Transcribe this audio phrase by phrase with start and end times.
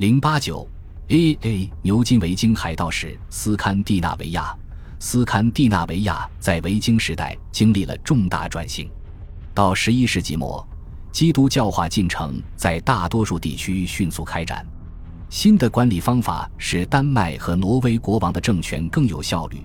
[0.00, 0.66] 零八九
[1.08, 4.56] A A 牛津维京海盗史斯堪的纳维亚，
[4.98, 8.90] 斯堪的纳维亚在维京时代经历了重大转型。
[9.52, 10.66] 到十一世纪末，
[11.12, 14.66] 基督教化进程在大多数地区迅速开展。
[15.28, 19.58] 新的管理方法使丹麦和挪威国王的政权更有效率，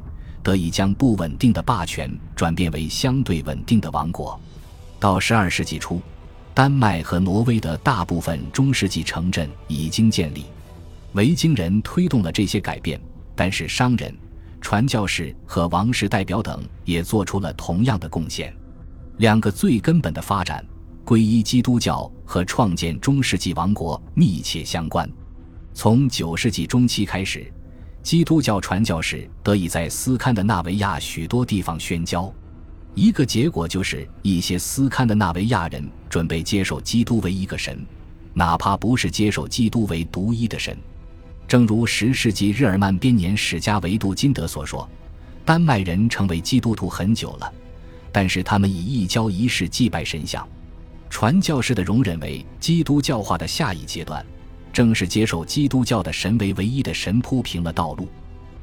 [0.43, 4.37] 得以将不稳定的霸权转变为相对稳定的王国。
[4.99, 6.01] 到十二世纪初，
[6.55, 10.45] 丹麦和挪威的大部分中世纪城镇已经建立。
[11.11, 12.97] 维京人推动了这些改变，
[13.35, 14.17] 但是商人、
[14.61, 18.55] 传教士和王室代表等也做出了同样的贡献。
[19.17, 20.65] 两个最根本的发展——
[21.05, 25.09] 皈依基督教和创建中世纪王国——密切相关。
[25.73, 27.51] 从九世纪中期开始，
[28.01, 32.33] 基督教传教士得以在斯堪的纳维亚许多地方宣教。
[32.95, 37.85] 一个结果就是一些斯堪的纳维亚人准备接受基督为一个神，
[38.33, 40.75] 哪怕不是接受基督为独一的神。
[41.47, 44.89] 正如十世纪日耳曼编年史家维杜金德所说
[45.43, 47.53] ：“丹麦人成为基督徒很久了，
[48.13, 50.47] 但是他们以一教一式祭拜神像。
[51.09, 54.25] 传教士的容忍为基督教化的下一阶段。”
[54.71, 58.09] 正是接受基督教的神为唯一的神铺平了道路，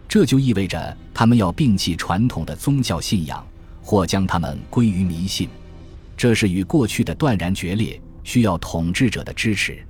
[0.06, 3.42] 这就意味着他们要摒弃传统的宗教信仰，
[3.82, 5.48] 或将他们归于迷信。
[6.16, 9.84] 这是与过去的断然决裂，需要统治者的支持。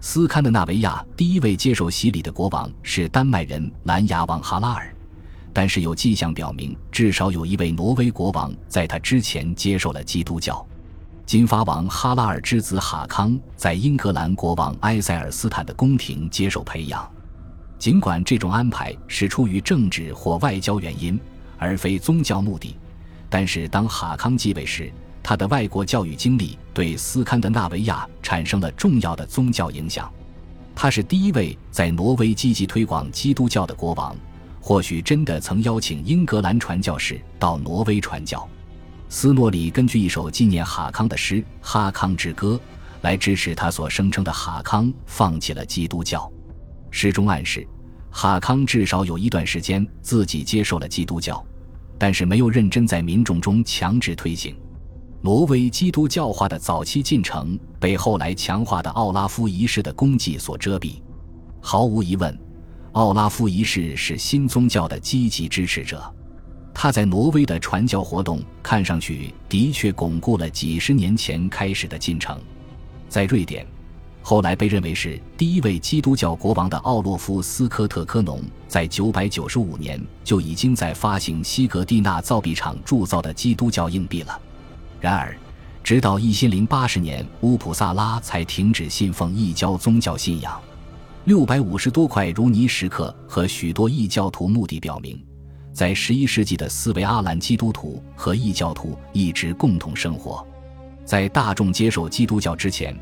[0.00, 4.94] 斯堪的纳维亚第一位接受洗礼的国王是丹麦人兰牙王哈拉尔，
[5.52, 10.64] 但是有迹象表明，至少有一位挪威国王在他之前接受了基督教。
[11.26, 17.08] 金发王哈拉尔之子哈康在英格兰国王埃塞尔斯坦的宫廷接受培养，
[17.78, 21.20] 尽管这种安排是出于政治或外交原因，
[21.58, 22.74] 而非宗教目的，
[23.30, 30.10] 但是当哈康继位时，他的外国教育经历对斯堪的纳维亚产生了重要的宗教影响。
[30.74, 34.16] 他是第一位在挪威积极推广基督教的国王，
[34.60, 38.48] 或许真的曾邀请英格兰传教士到挪威传教。
[39.08, 42.54] 斯诺里根据一首纪念哈康的诗《哈康之歌》
[43.02, 46.30] 来支持他所声称的哈康放弃了基督教。
[46.90, 47.66] 诗中暗示，
[48.10, 51.44] 哈康至少有一段时间自己接受了基督教，
[51.98, 54.56] 但是没有认真在民众中强制推行。
[55.20, 61.02] 挪威基督教化的早期进程被后来强化的奥拉夫一世的功绩所遮蔽。
[61.60, 62.38] 毫无疑问，
[62.92, 66.14] 奥拉夫一世是新宗教的积极支持者。
[66.72, 72.40] 他在挪威的传教活动看上去的确巩固了几十年前开始的进程。
[73.08, 73.66] 在瑞典，
[74.28, 84.38] 后来被认为是第一位基督教国王的奥洛夫斯科特科农，在995年就已经在发行西格蒂纳造币厂铸造的基督教硬币了。
[85.00, 85.34] 然而，
[85.82, 90.60] 直到1080年，乌普萨拉才停止信奉异教宗教信仰。
[91.26, 95.18] 650多块如尼石刻和许多异教徒墓地表明。
[95.72, 100.46] 在十一世纪的斯维阿兰基督徒和异教徒一直共同生活，
[101.06, 102.94] 在大众接受基督教之前，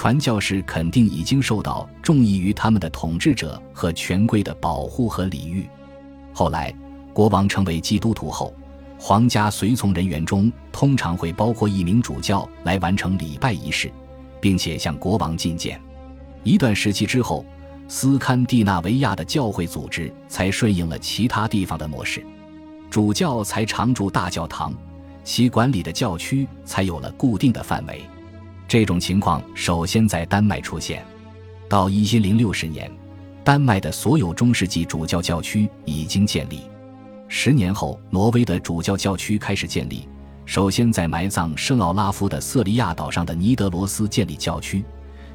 [0.00, 5.68] 传教士肯定已经受到众议于他们的统治者和权贵的保护和礼遇。
[6.32, 6.74] 后来，
[7.12, 8.54] 国王成为基督徒后，
[8.98, 13.92] 皇家随从人员中通常会包括一名主教来完成礼拜仪式，
[14.40, 15.78] 并且向国王觐见。
[16.44, 17.44] 一段时期之后。
[17.86, 22.24] 斯堪的纳维亚的教会组织才顺应了其他地方的模式，
[22.88, 24.72] 主教才常驻大教堂，
[25.24, 28.00] 其管理的教区才有了固定的范围。
[28.70, 31.04] 这种情况首先在丹麦出现。
[31.68, 32.88] 到一千零六十年，
[33.42, 36.60] 丹麦的所有中世纪主教教区已经建立。
[37.26, 40.08] 十年后，挪威的主教教区开始建立，
[40.46, 44.84] 首先在埋葬圣奥拉夫的瑟利亚岛上的尼德罗斯建立教区，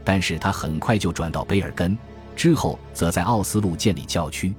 [0.05, 1.97] 但是他很快就转到卑尔根。
[2.37, 4.53] 之后，则在奥斯陆建立教区。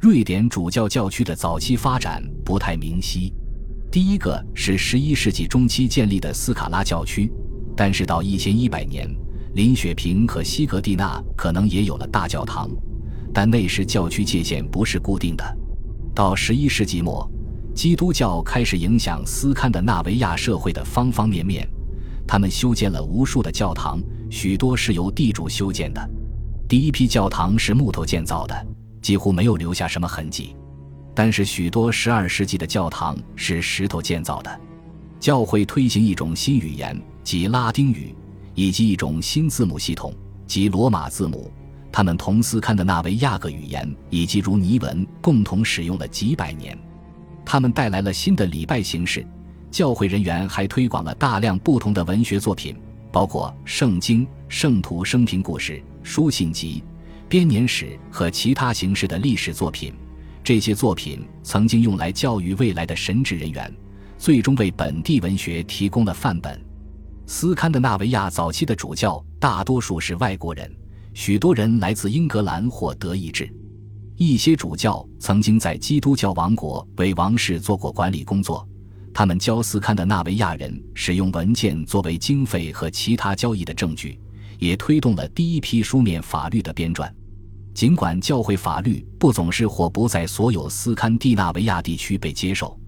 [0.00, 3.32] 瑞典主教教区的早期发展不太明晰。
[3.92, 7.30] 第一个是十一世纪中期建立的斯卡拉教区，
[7.78, 9.08] 但是到一千一百年，
[9.54, 12.68] 林雪平和西格蒂纳可能也有了大教堂，
[13.32, 15.44] 但那时教区界限不是固定的。
[16.12, 17.30] 到十一世纪末，
[17.76, 21.68] 基督教开始影响斯堪的纳维亚社会的方方面面，
[22.26, 26.10] 他们修建了无数的教堂，许多是由地主修建的。
[26.68, 28.66] 第一批教堂是木头建造的，
[29.00, 30.56] 几乎没有留下什么痕迹。
[31.14, 34.60] 但是许多十二世纪的教堂是石头建造的。
[35.20, 38.14] 教会推行一种新语言，及拉丁语，
[38.54, 40.14] 以及一种新字母系统，
[40.46, 41.52] 即罗马字母。
[41.92, 46.74] 他们同斯堪的纳维亚各语言以及如尼文共同使用了几百年。
[47.44, 49.26] 他们带来了新的礼拜形式。
[49.70, 52.74] 教会人员还推广了大量不同的文学作品，
[53.12, 55.82] 包括圣经、圣徒生平故事。
[56.02, 56.82] 书信集、
[57.28, 59.92] 编年史和其他形式的历史作品。
[60.42, 63.70] 这些作品曾经用来教育未来的神职人员，
[64.16, 66.58] 最终为本地文学提供了范本。
[67.30, 70.74] 斯堪的纳维亚早期的主教大多数是外国人，
[71.12, 73.54] 许多人来自英格兰或德意志。
[74.16, 78.66] 一些主教曾经在基督教王国为王室做过管理工作，
[79.12, 84.18] 他们教斯堪的纳维亚人使用文件作为经费和其他交易的证据，
[84.58, 87.12] 也推动了第一批书面法律的编撰。
[87.74, 92.80] 尽管教会法律不总是或不在所有斯堪的纳维亚地区被接受，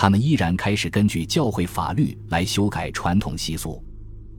[0.00, 3.82] 他们依然开始根据教会法律来修改传统习俗。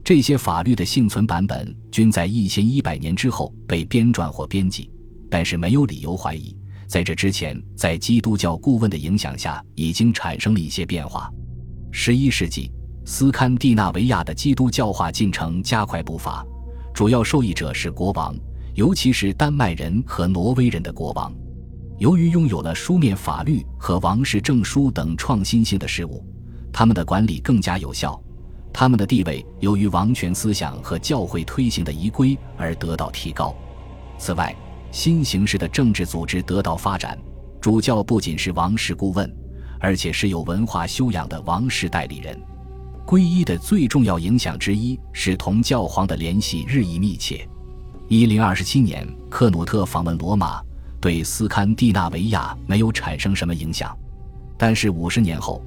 [0.02, 4.90] 这些法律的幸存版本均在一千一百年之后被编撰或编辑，
[5.28, 11.30] 但是没有理由怀疑，在这之前，在基督教顾问的影响下，已经产生了一些变化。
[11.92, 12.72] 十一世纪，
[13.04, 16.42] 斯堪的纳维亚的基督教化进程加快步伐，
[16.94, 18.34] 主要受益者是国王。
[18.76, 21.30] 尤其是丹麦人和挪威人的国王，
[22.00, 26.24] 由于拥有了书面法律和王室证书等创新性的事物，
[26.72, 28.18] 他们的管理更加有效。
[28.72, 33.54] 他们的地位由于王权思想和教会推行的仪规而得到提高。
[34.16, 34.56] 此外，
[34.90, 37.18] 新形式的政治组织得到发展，
[37.60, 39.30] 主教不仅是王室顾问，
[39.78, 42.34] 而且是有文化修养的王室代理人。
[43.06, 47.46] 皈依的最重要影响之一是同教皇的联系日益密切。
[48.08, 50.62] 一零二七年，克努特访问罗马，
[51.00, 53.96] 对斯堪的纳维亚没有产生什么影响。
[54.58, 55.62] 但是五十年后，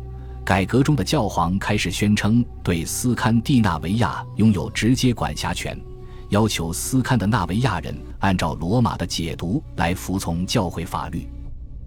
[0.46, 5.76] 改革中的教皇开始宣称对斯堪的纳维亚拥有直接管辖权，
[6.30, 11.28] 要求斯堪的纳维亚人按照罗马的解读来服从教会法律。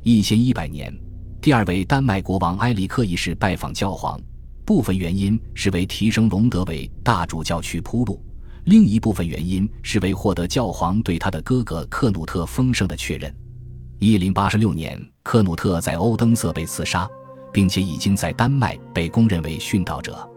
[0.03, 0.93] 一千一百年，
[1.41, 4.21] 第二位丹麦国王埃里克一世拜访教皇，
[4.65, 8.21] 部分原因是为提升隆德为大主教区铺路。
[8.67, 13.33] 另一部分原因是为获得教皇对他的哥哥克努特丰盛的确认。
[14.01, 17.09] 一零八六年，克努特在欧登瑟被刺杀，
[17.53, 20.29] 并且已经在丹麦被公认为殉道者。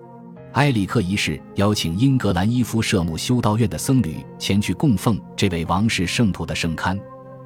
[0.53, 6.99] 埃里克一世邀请英格兰伊夫舍姆修道院的僧侣前去供奉这位王室圣徒的圣龛，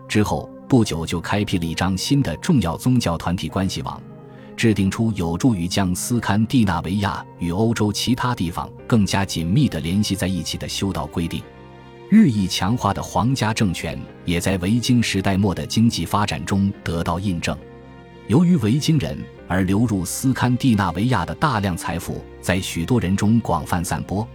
[0.10, 4.04] 之后不久就开辟了一张新的重要宗教团体关系网。
[4.56, 11.42] 制定出有助于将斯堪的纳维亚与欧洲其他地方更加紧密地联系在一起的修道规定，
[12.10, 17.58] 日益强化的皇家政权也在维京时代末的经济发展中得到印证。
[18.28, 19.18] 由于维京人
[19.50, 24.26] 而流入斯堪的纳维亚的大量财富在许多人中广泛散播，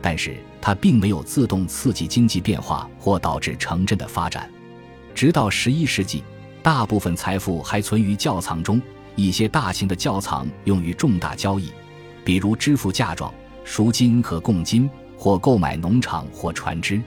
[0.00, 4.50] 但是它并没有自动刺激经济变化或导致城镇的发展。
[5.14, 6.24] 直到十一世纪，
[6.62, 8.80] 大部分财富还存于窖藏中。
[9.16, 11.72] 一些大型的窖藏用于重大交易，
[12.24, 13.32] 比如支付嫁妆、
[13.64, 17.02] 赎金和贡金，或购买农场或船只。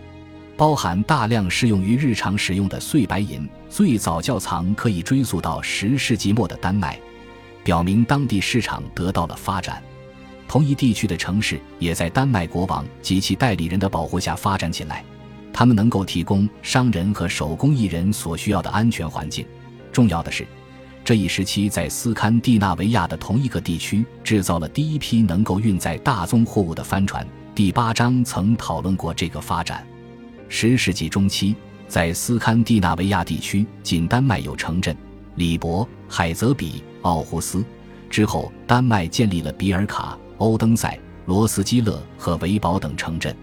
[0.58, 3.48] 包含大量适用于日常使用的碎白银。
[3.70, 7.00] 最早窖藏可以追溯到十世纪末的丹麦，
[7.64, 9.82] 表明当地市场得到了发展。
[10.50, 15.06] 同一地区的城市也在丹麦国王及其代理人的保护下发展起来。
[15.54, 19.46] 他们能够提供商人和手工艺人所需要的安全环境。
[19.94, 20.46] 重要的是。
[21.10, 27.26] 这一时期，在斯堪的纳维亚的同一个地区制造了第一批能够运载大宗货物的帆船。
[27.56, 29.84] 第八章曾讨论过这个发展。
[30.50, 31.56] 十世纪中期，
[31.88, 34.96] 在斯堪的纳维亚地区，仅丹麦有城镇：
[35.34, 37.66] 里伯、海泽比、奥胡斯。
[38.08, 43.36] 之后，丹麦建立了比尔卡、欧登塞、罗斯基勒和维堡等城镇。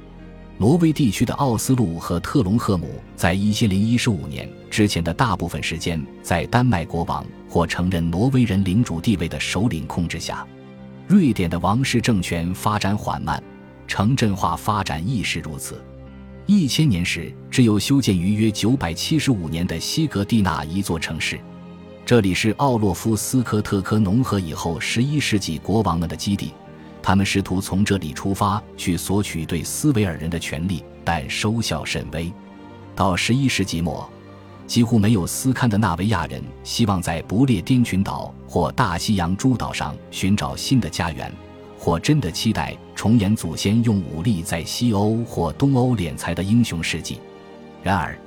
[0.58, 10.46] 挪威地区的奥斯陆和特隆赫姆，在一千零一十五年之前的大部分时间，在丹麦国王或承认挪威人领主地位的首领控制下。
[11.06, 13.42] 瑞典的王室政权发展缓慢，
[13.86, 15.78] 城镇化发展亦是如此。
[16.46, 21.38] 一千年时，只有修建于约九百七十五年的西格蒂纳一座城市，
[22.06, 26.54] 这里是奥洛夫斯科特科农合以后十一世纪国王们的基地。
[27.06, 32.32] 他们试图从这里出发去索取对斯维尔人的权利，但收效甚微。
[32.96, 34.10] 到十一世纪末，
[34.66, 41.32] 几乎没有斯堪的纳维亚人希望在不列颠群岛或大西洋诸岛上寻找新的家园，
[41.78, 47.20] 或真的期待重演祖先用武力在西欧或东欧敛财的英雄事迹。
[47.84, 48.18] 然而，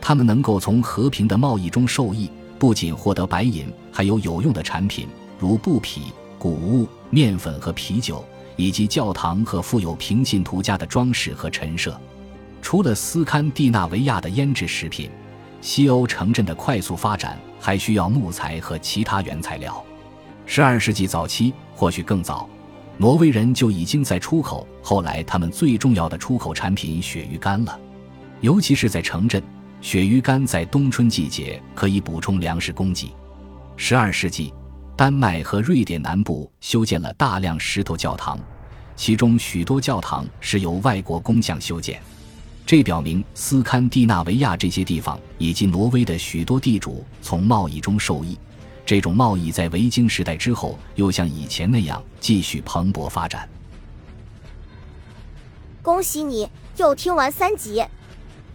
[0.00, 5.06] 他们能够从和平的贸易中受益，不仅获得白银，还有有用的产品，
[5.38, 6.12] 如布匹。
[6.44, 8.22] 谷物、面粉和啤酒，
[8.54, 11.98] 以及教堂和富有平信徒家的装饰和陈设。
[12.60, 15.08] 除了斯堪的纳维亚的腌制食品，
[15.62, 19.82] 西欧城镇的快速发展还需要木材和其他原材料。
[20.44, 22.46] 十二世纪早期，或许更早，
[22.98, 24.68] 挪威人就已经在出口。
[24.82, 27.80] 后来，他们最重要的出口产品——鳕鱼干了。
[28.42, 29.42] 尤其是在城镇，
[29.80, 33.14] 鳕鱼干在冬春季节可以补充粮食供给。
[33.78, 34.52] 十二世纪，
[34.96, 38.38] 丹麦和瑞典南部修建了大量石头教堂，
[38.94, 42.00] 其中许多教堂是由外国工匠修建。
[42.64, 48.38] 这表明斯堪的纳维亚这些地方以及挪威的许多地主从贸易中受益。
[48.86, 53.48] 这种贸易在维京时代之后又像以前那样继续蓬勃发展。
[55.82, 57.84] 恭喜你又听完三集，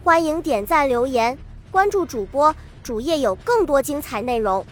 [0.05, 1.37] 欢迎点赞、留言、
[1.69, 4.65] 关注主播，主页有更多精彩内容。